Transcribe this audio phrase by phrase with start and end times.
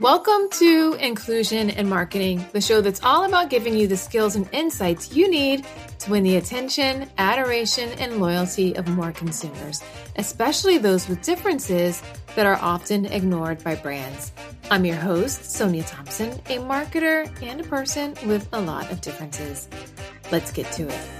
[0.00, 4.48] Welcome to Inclusion in Marketing, the show that's all about giving you the skills and
[4.50, 5.66] insights you need
[5.98, 9.82] to win the attention, adoration, and loyalty of more consumers,
[10.16, 12.02] especially those with differences
[12.34, 14.32] that are often ignored by brands.
[14.70, 19.68] I'm your host, Sonia Thompson, a marketer and a person with a lot of differences.
[20.32, 21.19] Let's get to it.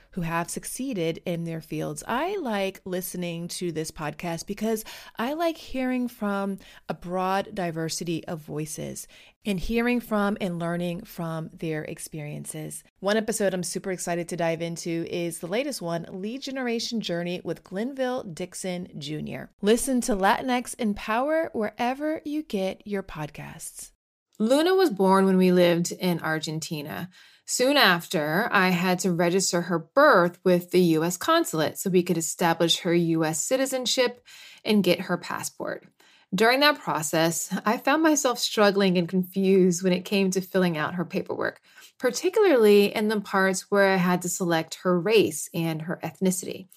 [0.11, 2.03] who have succeeded in their fields.
[2.07, 4.83] I like listening to this podcast because
[5.17, 6.57] I like hearing from
[6.89, 9.07] a broad diversity of voices
[9.45, 12.83] and hearing from and learning from their experiences.
[12.99, 17.41] One episode I'm super excited to dive into is the latest one Lead Generation Journey
[17.43, 19.45] with Glenville Dixon Jr.
[19.61, 23.91] Listen to Latinx in Power wherever you get your podcasts.
[24.39, 27.09] Luna was born when we lived in Argentina.
[27.53, 32.17] Soon after, I had to register her birth with the US consulate so we could
[32.17, 34.25] establish her US citizenship
[34.63, 35.85] and get her passport.
[36.33, 40.95] During that process, I found myself struggling and confused when it came to filling out
[40.95, 41.59] her paperwork,
[41.99, 46.69] particularly in the parts where I had to select her race and her ethnicity.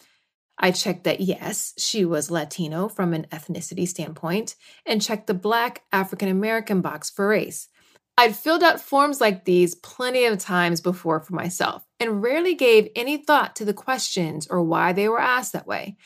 [0.59, 5.85] I checked that yes, she was Latino from an ethnicity standpoint, and checked the Black
[5.93, 7.69] African American box for race.
[8.17, 12.89] I'd filled out forms like these plenty of times before for myself and rarely gave
[12.95, 15.97] any thought to the questions or why they were asked that way.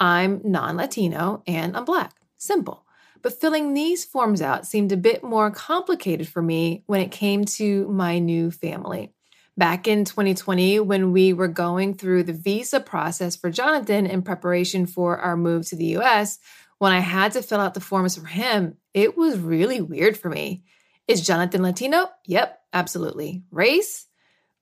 [0.00, 2.14] I'm non Latino and I'm Black.
[2.38, 2.86] Simple.
[3.20, 7.44] But filling these forms out seemed a bit more complicated for me when it came
[7.44, 9.12] to my new family.
[9.58, 14.86] Back in 2020, when we were going through the visa process for Jonathan in preparation
[14.86, 16.38] for our move to the US,
[16.78, 20.30] when I had to fill out the forms for him, it was really weird for
[20.30, 20.62] me.
[21.08, 22.10] Is Jonathan Latino?
[22.26, 23.42] Yep, absolutely.
[23.50, 24.06] Race?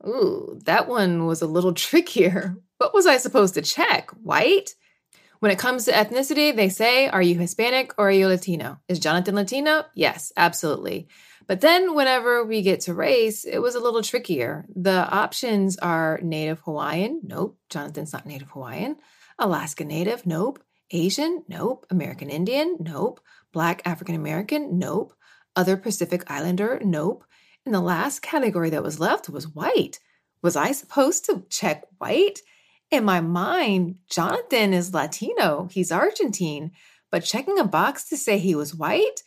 [0.06, 2.56] Ooh, that one was a little trickier.
[2.78, 4.10] What was I supposed to check?
[4.22, 4.74] White?
[5.40, 8.78] When it comes to ethnicity, they say, Are you Hispanic or are you Latino?
[8.88, 9.84] Is Jonathan Latino?
[9.94, 11.08] Yes, absolutely.
[11.48, 14.66] But then whenever we get to race, it was a little trickier.
[14.74, 17.22] The options are Native Hawaiian.
[17.24, 17.58] Nope.
[17.70, 18.96] Jonathan's not Native Hawaiian.
[19.38, 20.26] Alaska Native.
[20.26, 20.62] Nope.
[20.92, 21.44] Asian.
[21.48, 21.86] Nope.
[21.90, 22.76] American Indian.
[22.80, 23.20] Nope.
[23.52, 24.78] Black African American.
[24.78, 25.12] Nope.
[25.56, 26.81] Other Pacific Islander?
[26.84, 27.25] Nope.
[27.65, 29.99] And the last category that was left was white.
[30.43, 32.41] Was I supposed to check white?
[32.91, 36.71] In my mind, Jonathan is Latino, he's Argentine,
[37.11, 39.22] but checking a box to say he was white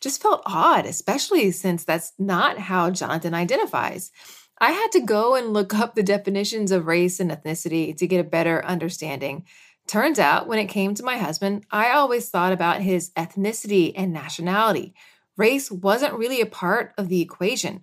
[0.00, 4.10] just felt odd, especially since that's not how Jonathan identifies.
[4.58, 8.20] I had to go and look up the definitions of race and ethnicity to get
[8.20, 9.44] a better understanding.
[9.86, 14.12] Turns out, when it came to my husband, I always thought about his ethnicity and
[14.12, 14.94] nationality,
[15.40, 17.82] race wasn't really a part of the equation.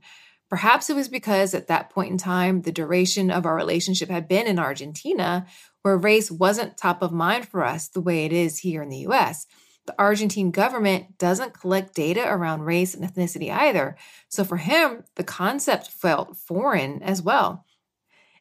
[0.50, 4.28] Perhaps it was because at that point in time, the duration of our relationship had
[4.28, 5.45] been in Argentina,
[5.81, 9.07] where race wasn't top of mind for us the way it is here in the
[9.09, 9.47] US.
[9.88, 13.97] The Argentine government doesn't collect data around race and ethnicity either.
[14.29, 17.66] So for him, the concept felt foreign as well.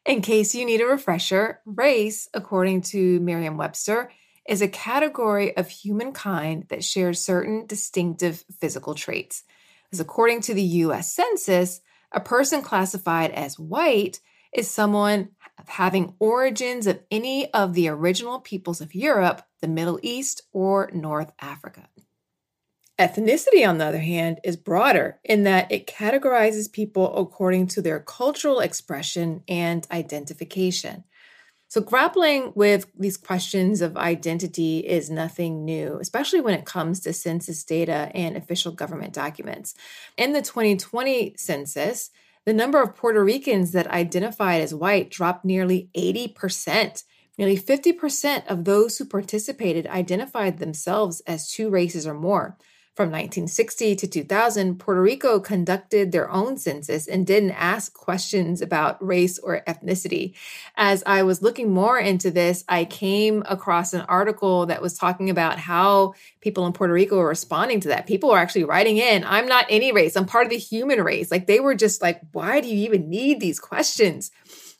[0.04, 4.10] In case you need a refresher, race, according to Merriam Webster,
[4.49, 9.45] is a category of humankind that shares certain distinctive physical traits.
[9.93, 11.81] As according to the US Census,
[12.12, 14.21] a person classified as white
[14.53, 15.31] is someone
[15.67, 21.33] having origins of any of the original peoples of Europe, the Middle East, or North
[21.41, 21.89] Africa.
[22.99, 28.01] Ethnicity, on the other hand, is broader in that it categorizes people according to their
[28.01, 31.05] cultural expression and identification.
[31.69, 37.12] So, grappling with these questions of identity is nothing new, especially when it comes to
[37.12, 39.74] census data and official government documents.
[40.16, 42.10] In the 2020 census,
[42.45, 47.03] the number of Puerto Ricans that identified as white dropped nearly 80%.
[47.36, 52.57] Nearly 50% of those who participated identified themselves as two races or more.
[52.97, 59.04] From 1960 to 2000, Puerto Rico conducted their own census and didn't ask questions about
[59.04, 60.34] race or ethnicity.
[60.78, 65.28] As I was looking more into this, I came across an article that was talking
[65.28, 68.07] about how people in Puerto Rico were responding to that.
[68.07, 71.31] People are actually writing in, I'm not any race, I'm part of the human race.
[71.31, 74.31] Like they were just like, why do you even need these questions?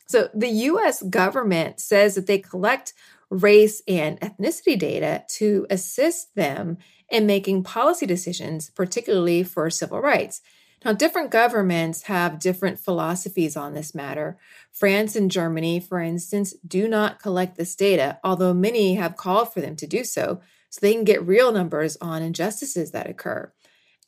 [0.07, 2.93] So the US government says that they collect
[3.29, 6.77] race and ethnicity data to assist them
[7.09, 10.41] in making policy decisions, particularly for civil rights.
[10.85, 14.37] Now, different governments have different philosophies on this matter.
[14.71, 19.59] France and Germany, for instance, do not collect this data, although many have called for
[19.59, 20.39] them to do so,
[20.69, 23.51] so they can get real numbers on injustices that occur.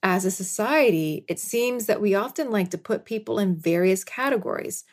[0.04, 4.86] As a society, it seems that we often like to put people in various categories.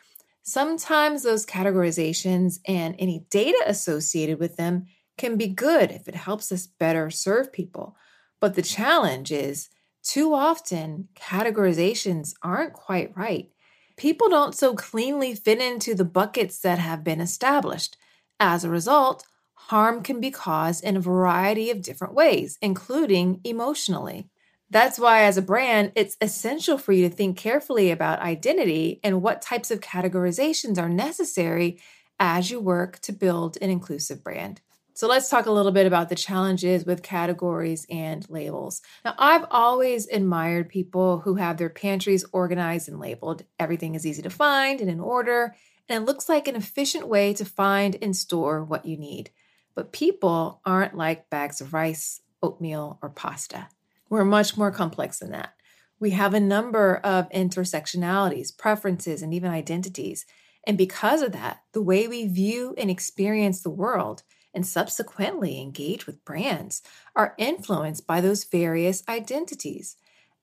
[0.43, 4.87] Sometimes those categorizations and any data associated with them
[5.17, 7.95] can be good if it helps us better serve people.
[8.39, 9.69] But the challenge is
[10.03, 13.49] too often categorizations aren't quite right.
[13.97, 17.97] People don't so cleanly fit into the buckets that have been established.
[18.39, 19.23] As a result,
[19.53, 24.29] harm can be caused in a variety of different ways, including emotionally.
[24.69, 29.21] That's why, as a brand, it's essential for you to think carefully about identity and
[29.21, 31.81] what types of categorizations are necessary
[32.19, 34.61] as you work to build an inclusive brand.
[34.97, 38.81] So, let's talk a little bit about the challenges with categories and labels.
[39.05, 43.43] Now, I've always admired people who have their pantries organized and labeled.
[43.59, 45.55] Everything is easy to find and in order,
[45.87, 49.29] and it looks like an efficient way to find and store what you need.
[49.75, 53.67] But people aren't like bags of rice, oatmeal, or pasta.
[54.09, 55.53] We're much more complex than that.
[55.99, 60.25] We have a number of intersectionalities, preferences, and even identities.
[60.65, 64.23] And because of that, the way we view and experience the world
[64.57, 66.81] and subsequently engage with brands
[67.15, 69.97] are influenced by those various identities.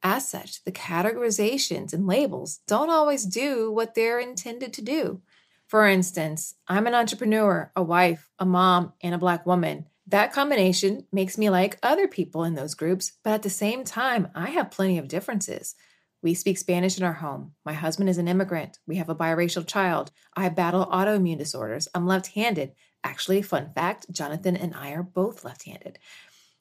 [0.05, 5.21] As such, the categorizations and labels don't always do what they're intended to do.
[5.67, 9.87] For instance, I'm an entrepreneur, a wife, a mom, and a Black woman.
[10.07, 14.29] That combination makes me like other people in those groups, but at the same time,
[14.33, 15.75] I have plenty of differences.
[16.23, 17.55] We speak Spanish in our home.
[17.65, 18.79] My husband is an immigrant.
[18.87, 20.13] We have a biracial child.
[20.37, 21.89] I battle autoimmune disorders.
[21.97, 22.75] I'm left handed.
[23.05, 25.99] Actually, fun fact Jonathan and I are both left handed.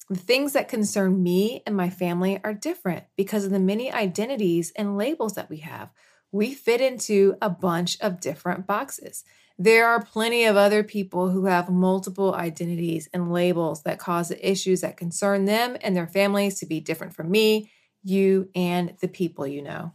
[0.10, 4.74] The things that concern me and my family are different because of the many identities
[4.76, 5.90] and labels that we have.
[6.32, 9.24] We fit into a bunch of different boxes.
[9.58, 14.52] There are plenty of other people who have multiple identities and labels that cause the
[14.52, 17.72] issues that concern them and their families to be different from me,
[18.04, 19.94] you, and the people you know.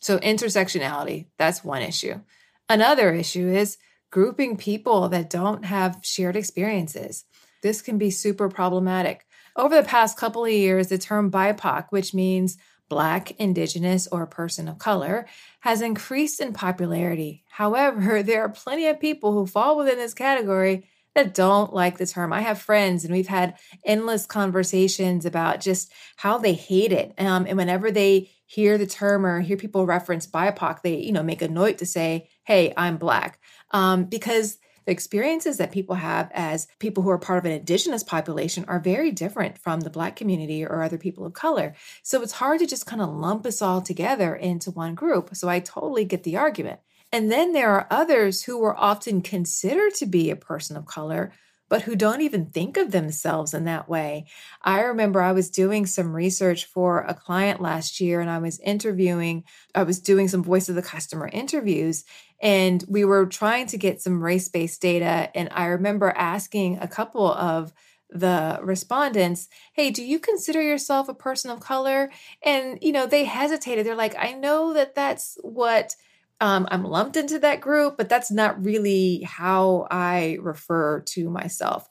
[0.00, 2.20] So, intersectionality, that's one issue.
[2.68, 3.78] Another issue is
[4.10, 7.24] grouping people that don't have shared experiences.
[7.62, 9.26] This can be super problematic.
[9.56, 12.56] Over the past couple of years, the term BIPOC, which means
[12.88, 15.26] Black, Indigenous, or person of color,
[15.60, 17.44] has increased in popularity.
[17.50, 22.06] However, there are plenty of people who fall within this category that don't like the
[22.06, 22.32] term.
[22.32, 27.12] I have friends, and we've had endless conversations about just how they hate it.
[27.18, 31.22] Um, and whenever they hear the term or hear people reference BIPOC, they you know
[31.22, 33.40] make a note to say, "Hey, I'm Black,"
[33.70, 38.02] um, because the experiences that people have as people who are part of an indigenous
[38.02, 41.74] population are very different from the Black community or other people of color.
[42.02, 45.36] So it's hard to just kind of lump us all together into one group.
[45.36, 46.80] So I totally get the argument.
[47.12, 51.32] And then there are others who are often considered to be a person of color,
[51.68, 54.26] but who don't even think of themselves in that way.
[54.62, 58.58] I remember I was doing some research for a client last year and I was
[58.60, 59.44] interviewing,
[59.74, 62.04] I was doing some voice of the customer interviews,
[62.40, 65.30] and we were trying to get some race based data.
[65.34, 67.72] And I remember asking a couple of
[68.10, 72.10] the respondents, Hey, do you consider yourself a person of color?
[72.42, 73.84] And, you know, they hesitated.
[73.84, 75.94] They're like, I know that that's what
[76.40, 81.88] um, I'm lumped into that group, but that's not really how I refer to myself.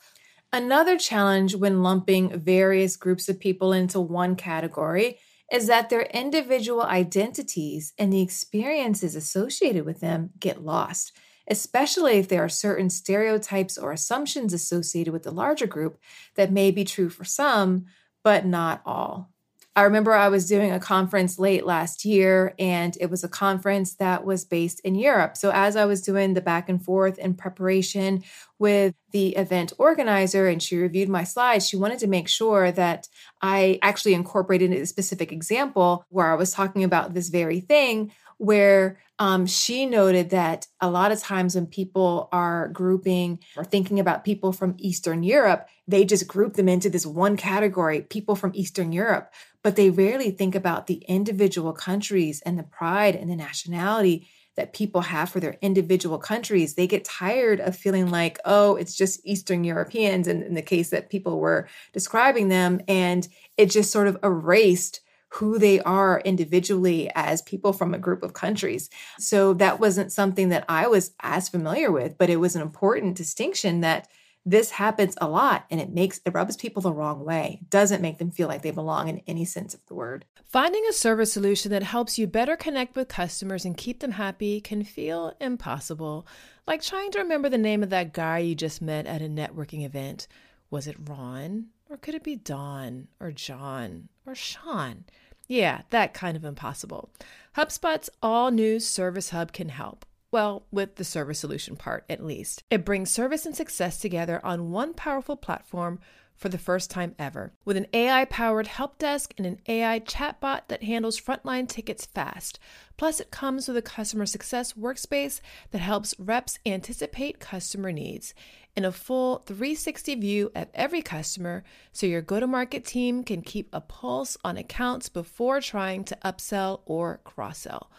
[0.53, 5.19] Another challenge when lumping various groups of people into one category
[5.51, 11.13] is that their individual identities and the experiences associated with them get lost,
[11.49, 15.97] especially if there are certain stereotypes or assumptions associated with the larger group
[16.35, 17.85] that may be true for some,
[18.23, 19.31] but not all.
[19.77, 23.93] I remember I was doing a conference late last year, and it was a conference
[23.97, 25.37] that was based in Europe.
[25.37, 28.23] So, as I was doing the back and forth in preparation
[28.57, 33.07] with the event organizer and she reviewed my slides, she wanted to make sure that
[33.43, 38.99] I actually incorporated a specific example where I was talking about this very thing where
[39.19, 44.23] um, she noted that a lot of times when people are grouping or thinking about
[44.23, 48.91] people from Eastern Europe, they just group them into this one category, people from Eastern
[48.91, 54.27] Europe, but they rarely think about the individual countries and the pride and the nationality
[54.55, 56.73] that people have for their individual countries.
[56.73, 60.89] They get tired of feeling like, oh, it's just Eastern Europeans, and in the case
[60.89, 65.01] that people were describing them, and it just sort of erased
[65.37, 68.89] who they are individually as people from a group of countries.
[69.19, 73.17] So that wasn't something that I was as familiar with, but it was an important
[73.17, 74.07] distinction that
[74.47, 77.59] This happens a lot and it makes it rubs people the wrong way.
[77.69, 80.23] Doesn't make them feel like they belong in any sense of the word.
[80.45, 84.61] Finding a service solution that helps you better connect with customers and keep them happy
[84.61, 86.25] can feel impossible.
[86.65, 89.85] Like trying to remember the name of that guy you just met at a networking
[89.85, 90.29] event.
[90.69, 91.65] Was it Ron?
[91.89, 93.09] Or could it be Don?
[93.19, 94.07] Or John?
[94.25, 95.03] Or Sean?
[95.47, 97.09] Yeah, that kind of impossible.
[97.55, 100.05] HubSpot's all new Service Hub can help.
[100.29, 102.63] Well, with the service solution part at least.
[102.69, 105.99] It brings service and success together on one powerful platform
[106.37, 107.51] for the first time ever.
[107.65, 112.59] With an AI powered help desk and an AI chatbot that handles frontline tickets fast.
[112.95, 115.41] Plus, it comes with a customer success workspace
[115.71, 118.33] that helps reps anticipate customer needs
[118.77, 123.41] and a full 360 view of every customer so your go to market team can
[123.41, 127.89] keep a pulse on accounts before trying to upsell or cross sell.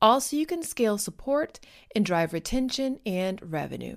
[0.00, 1.60] Also, you can scale support
[1.94, 3.96] and drive retention and revenue.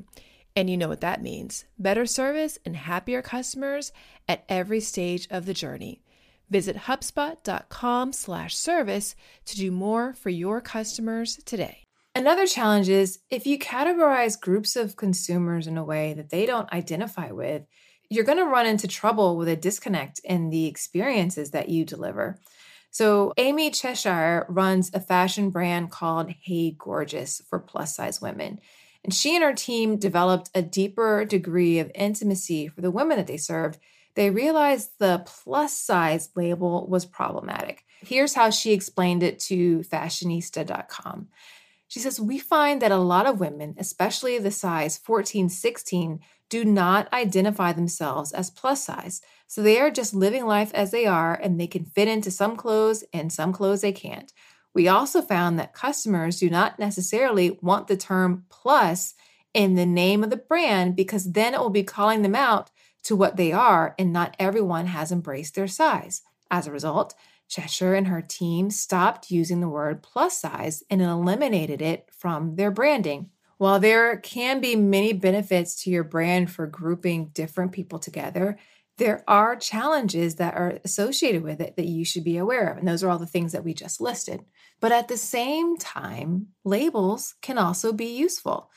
[0.55, 3.91] And you know what that means better service and happier customers
[4.27, 6.01] at every stage of the journey.
[6.49, 11.83] Visit HubSpot.com slash service to do more for your customers today.
[12.13, 16.71] Another challenge is if you categorize groups of consumers in a way that they don't
[16.71, 17.63] identify with,
[18.09, 22.39] you're going to run into trouble with a disconnect in the experiences that you deliver.
[22.91, 28.61] So, Amy Cheshire runs a fashion brand called Hey Gorgeous for plus size women.
[29.05, 33.27] And she and her team developed a deeper degree of intimacy for the women that
[33.27, 33.77] they served.
[34.15, 37.83] They realized the plus size label was problematic.
[38.01, 41.27] Here's how she explained it to fashionista.com.
[41.87, 46.19] She says, We find that a lot of women, especially the size 14, 16,
[46.49, 49.21] do not identify themselves as plus size.
[49.45, 52.55] So they are just living life as they are and they can fit into some
[52.55, 54.33] clothes and some clothes they can't.
[54.75, 59.15] We also found that customers do not necessarily want the term plus
[59.53, 62.69] in the name of the brand because then it will be calling them out
[63.03, 66.23] to what they are, and not everyone has embraced their size.
[66.51, 67.15] As a result,
[67.47, 72.71] Cheshire and her team stopped using the word plus size and eliminated it from their
[72.71, 73.29] branding.
[73.57, 78.57] While there can be many benefits to your brand for grouping different people together,
[78.97, 82.77] there are challenges that are associated with it that you should be aware of.
[82.77, 84.45] And those are all the things that we just listed.
[84.79, 88.69] But at the same time, labels can also be useful.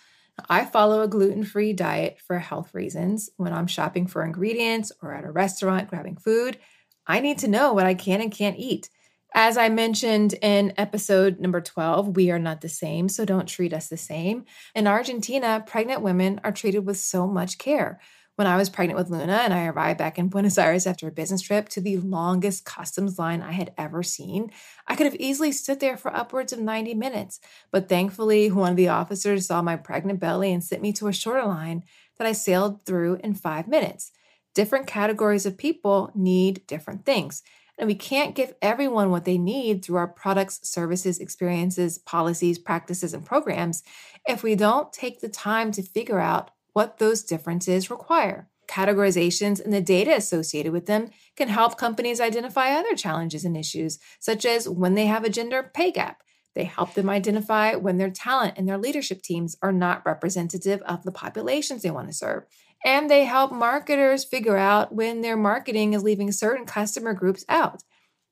[0.48, 3.30] I follow a gluten free diet for health reasons.
[3.36, 6.58] When I'm shopping for ingredients or at a restaurant grabbing food,
[7.06, 8.90] I need to know what I can and can't eat.
[9.34, 13.74] As I mentioned in episode number 12, we are not the same, so don't treat
[13.74, 14.46] us the same.
[14.74, 18.00] In Argentina, pregnant women are treated with so much care.
[18.38, 21.10] When I was pregnant with Luna and I arrived back in Buenos Aires after a
[21.10, 24.52] business trip to the longest customs line I had ever seen,
[24.86, 27.40] I could have easily stood there for upwards of 90 minutes.
[27.72, 31.12] But thankfully, one of the officers saw my pregnant belly and sent me to a
[31.12, 31.82] shorter line
[32.16, 34.12] that I sailed through in five minutes
[34.54, 37.42] different categories of people need different things.
[37.76, 43.14] And we can't give everyone what they need through our products, services, experiences, policies, practices,
[43.14, 43.82] and programs
[44.28, 48.48] if we don't take the time to figure out what those differences require.
[48.68, 53.98] Categorizations and the data associated with them can help companies identify other challenges and issues,
[54.20, 56.22] such as when they have a gender pay gap.
[56.54, 61.04] They help them identify when their talent and their leadership teams are not representative of
[61.04, 62.44] the populations they want to serve
[62.84, 67.82] and they help marketers figure out when their marketing is leaving certain customer groups out.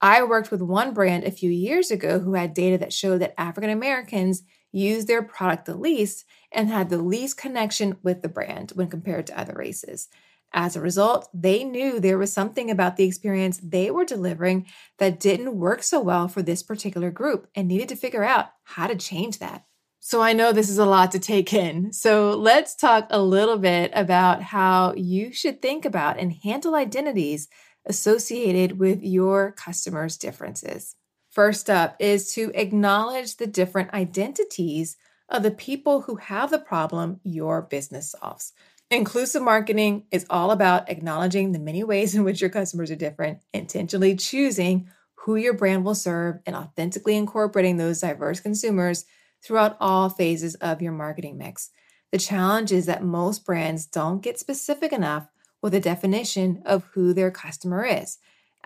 [0.01, 3.39] I worked with one brand a few years ago who had data that showed that
[3.41, 4.43] African Americans
[4.77, 9.27] used their product the least and had the least connection with the brand when compared
[9.27, 10.09] to other races.
[10.53, 14.67] As a result, they knew there was something about the experience they were delivering
[14.99, 18.87] that didn't work so well for this particular group and needed to figure out how
[18.87, 19.65] to change that.
[20.01, 21.93] So I know this is a lot to take in.
[21.93, 27.49] So let's talk a little bit about how you should think about and handle identities
[27.87, 30.95] associated with your customers' differences.
[31.37, 34.97] First up is to acknowledge the different identities
[35.29, 38.55] of the people who have the problem your business solves.
[38.91, 43.41] Inclusive marketing is all about acknowledging the many ways in which your customers are different,
[43.53, 49.05] intentionally choosing who your brand will serve, and authentically incorporating those diverse consumers
[49.45, 51.69] throughout all phases of your marketing mix.
[52.13, 55.29] The challenge is that most brands don't get specific enough
[55.61, 58.17] with a definition of who their customer is.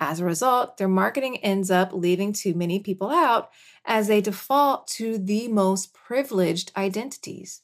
[0.02, 3.50] As a result, their marketing ends up leaving too many people out
[3.84, 7.60] as they default to the most privileged identities.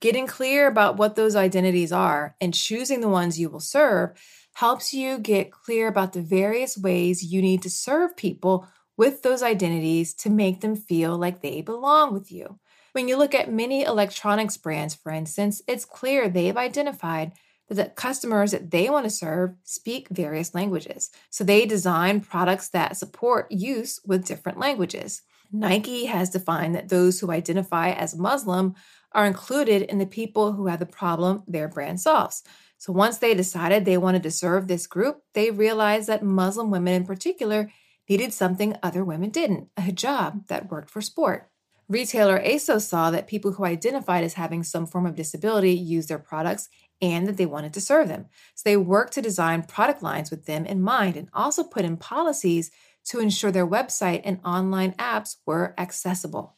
[0.00, 4.10] Getting clear about what those identities are and choosing the ones you will serve
[4.54, 8.66] helps you get clear about the various ways you need to serve people
[8.96, 12.58] with those identities to make them feel like they belong with you.
[12.92, 17.32] When you look at many electronics brands, for instance, it's clear they've identified
[17.68, 21.10] that the customers that they want to serve speak various languages.
[21.30, 25.22] So they design products that support use with different languages.
[25.52, 28.74] Nike has defined that those who identify as Muslim
[29.12, 32.42] are included in the people who have the problem their brand solves.
[32.76, 36.94] So once they decided they wanted to serve this group, they realized that Muslim women
[36.94, 37.70] in particular
[38.08, 41.50] needed something other women didn't a hijab that worked for sport.
[41.88, 46.18] Retailer ASOS saw that people who identified as having some form of disability used their
[46.18, 46.68] products
[47.00, 48.26] and that they wanted to serve them.
[48.54, 51.96] So they worked to design product lines with them in mind and also put in
[51.96, 52.70] policies
[53.06, 56.56] to ensure their website and online apps were accessible.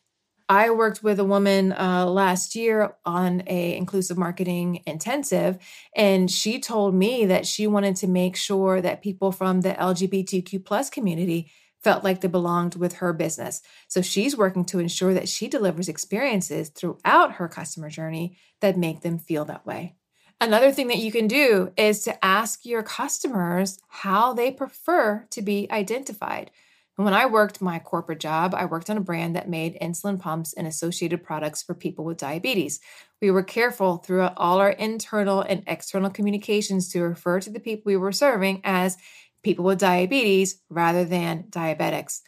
[0.49, 5.59] I worked with a woman uh, last year on a inclusive marketing intensive,
[5.94, 10.64] and she told me that she wanted to make sure that people from the LGBTQ
[10.64, 11.52] plus community
[11.85, 13.62] felt like they belonged with her business.
[13.87, 19.02] So she's working to ensure that she delivers experiences throughout her customer journey that make
[19.02, 19.94] them feel that way.
[20.42, 25.42] Another thing that you can do is to ask your customers how they prefer to
[25.42, 26.50] be identified.
[26.97, 30.18] And when I worked my corporate job, I worked on a brand that made insulin
[30.18, 32.80] pumps and associated products for people with diabetes.
[33.20, 37.82] We were careful throughout all our internal and external communications to refer to the people
[37.85, 38.97] we were serving as
[39.42, 42.20] people with diabetes rather than diabetics.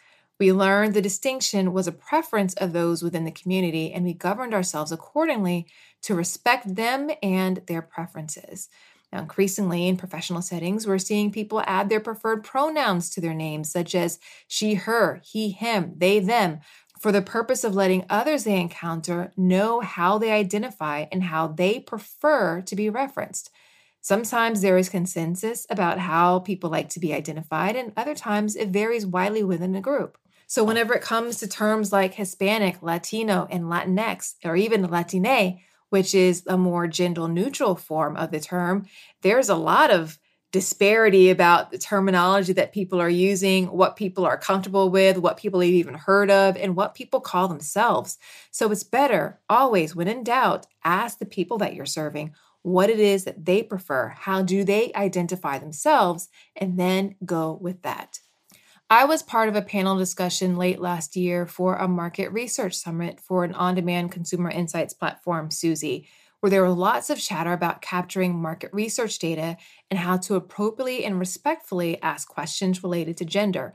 [0.42, 4.54] We learned the distinction was a preference of those within the community, and we governed
[4.54, 5.68] ourselves accordingly
[6.02, 8.68] to respect them and their preferences.
[9.12, 13.70] Now, increasingly in professional settings, we're seeing people add their preferred pronouns to their names,
[13.70, 14.18] such as
[14.48, 16.58] she, her, he, him, they, them,
[16.98, 21.78] for the purpose of letting others they encounter know how they identify and how they
[21.78, 23.48] prefer to be referenced.
[24.00, 28.70] Sometimes there is consensus about how people like to be identified, and other times it
[28.70, 30.18] varies widely within a group.
[30.52, 36.14] So, whenever it comes to terms like Hispanic, Latino, and Latinx, or even Latine, which
[36.14, 38.84] is a more gender neutral form of the term,
[39.22, 40.18] there's a lot of
[40.50, 45.60] disparity about the terminology that people are using, what people are comfortable with, what people
[45.60, 48.18] have even heard of, and what people call themselves.
[48.50, 53.00] So it's better always, when in doubt, ask the people that you're serving what it
[53.00, 58.18] is that they prefer, how do they identify themselves, and then go with that.
[58.92, 63.20] I was part of a panel discussion late last year for a market research summit
[63.20, 66.06] for an on demand consumer insights platform, Suzy,
[66.40, 69.56] where there were lots of chatter about capturing market research data
[69.90, 73.72] and how to appropriately and respectfully ask questions related to gender.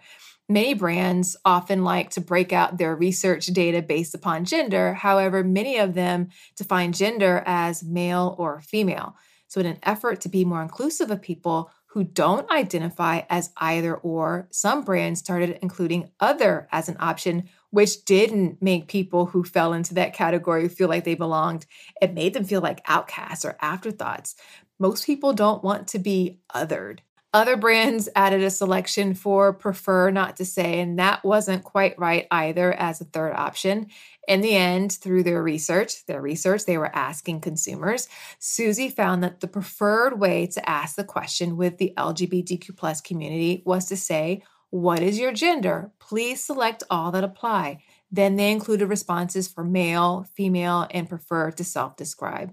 [0.48, 4.94] Many brands often like to break out their research data based upon gender.
[4.94, 9.16] However, many of them define gender as male or female.
[9.48, 13.96] So, in an effort to be more inclusive of people, who don't identify as either
[13.96, 19.74] or, some brands started including other as an option, which didn't make people who fell
[19.74, 21.66] into that category feel like they belonged.
[22.02, 24.36] It made them feel like outcasts or afterthoughts.
[24.80, 27.00] Most people don't want to be othered.
[27.38, 32.26] Other brands added a selection for prefer not to say, and that wasn't quite right
[32.32, 33.90] either as a third option.
[34.28, 38.08] In the end, through their research, their research, they were asking consumers.
[38.40, 43.62] Suzy found that the preferred way to ask the question with the LGBTQ plus community
[43.68, 45.92] was to say, What is your gender?
[46.00, 47.84] Please select all that apply.
[48.12, 52.52] Then they included responses for male, female, and prefer to self describe.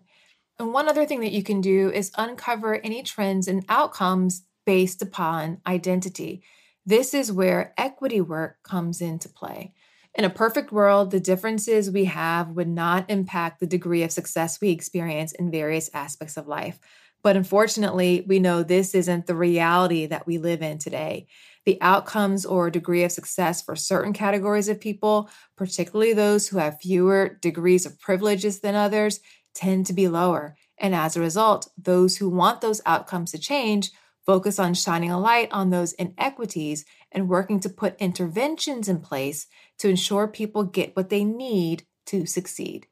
[0.58, 5.02] And one other thing that you can do is uncover any trends and outcomes based
[5.02, 6.42] upon identity.
[6.86, 9.72] This is where equity work comes into play.
[10.14, 14.60] In a perfect world, the differences we have would not impact the degree of success
[14.60, 16.78] we experience in various aspects of life.
[17.24, 21.26] But unfortunately, we know this isn't the reality that we live in today.
[21.64, 26.80] The outcomes or degree of success for certain categories of people, particularly those who have
[26.80, 29.20] fewer degrees of privileges than others,
[29.54, 30.54] tend to be lower.
[30.78, 33.90] And as a result, those who want those outcomes to change
[34.26, 39.46] focus on shining a light on those inequities and working to put interventions in place
[39.78, 42.86] to ensure people get what they need to succeed.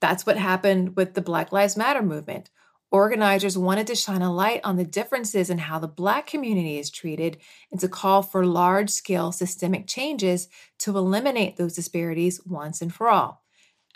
[0.00, 2.50] That's what happened with the Black Lives Matter movement.
[2.90, 6.90] Organizers wanted to shine a light on the differences in how the Black community is
[6.90, 7.38] treated
[7.70, 13.08] and to call for large scale systemic changes to eliminate those disparities once and for
[13.08, 13.39] all.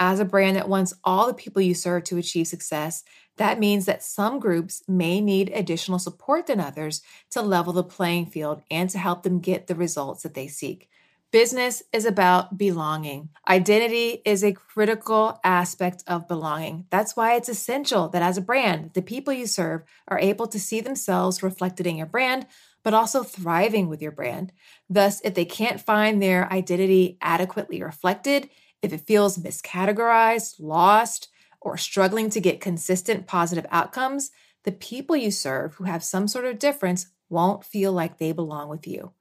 [0.00, 3.04] As a brand that wants all the people you serve to achieve success,
[3.36, 8.26] that means that some groups may need additional support than others to level the playing
[8.26, 10.88] field and to help them get the results that they seek.
[11.30, 13.28] Business is about belonging.
[13.48, 16.86] Identity is a critical aspect of belonging.
[16.90, 20.60] That's why it's essential that as a brand, the people you serve are able to
[20.60, 22.46] see themselves reflected in your brand,
[22.84, 24.52] but also thriving with your brand.
[24.88, 28.48] Thus, if they can't find their identity adequately reflected,
[28.84, 31.28] if it feels miscategorized, lost,
[31.60, 34.30] or struggling to get consistent positive outcomes,
[34.64, 38.68] the people you serve who have some sort of difference won't feel like they belong
[38.68, 39.12] with you.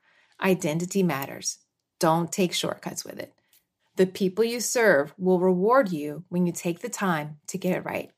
[0.42, 1.60] Identity matters.
[2.00, 3.34] Don't take shortcuts with it.
[3.96, 7.86] The people you serve will reward you when you take the time to get it
[7.86, 8.12] right.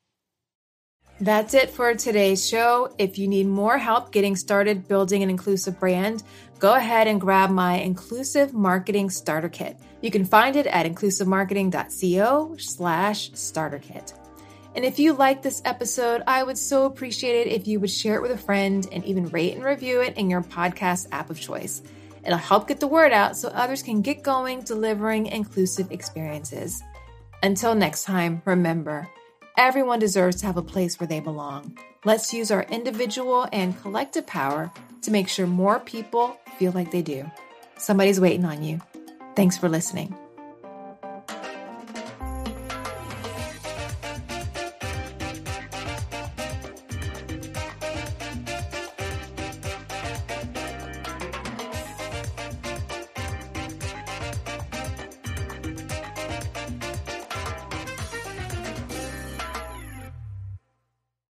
[1.20, 2.94] That's it for today's show.
[2.98, 6.22] If you need more help getting started building an inclusive brand,
[6.58, 9.78] go ahead and grab my inclusive marketing starter kit.
[10.02, 14.12] You can find it at inclusivemarketing.co slash starter kit.
[14.74, 18.16] And if you like this episode, I would so appreciate it if you would share
[18.16, 21.40] it with a friend and even rate and review it in your podcast app of
[21.40, 21.80] choice.
[22.26, 26.82] It'll help get the word out so others can get going delivering inclusive experiences.
[27.42, 29.08] Until next time, remember,
[29.56, 31.76] everyone deserves to have a place where they belong.
[32.04, 34.70] Let's use our individual and collective power
[35.02, 37.30] to make sure more people feel like they do.
[37.78, 38.80] Somebody's waiting on you.
[39.34, 40.14] Thanks for listening.